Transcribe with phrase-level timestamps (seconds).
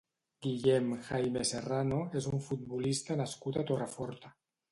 [0.43, 4.35] Guillem Jaime Serrano és un futbolista nascut a Torreforta.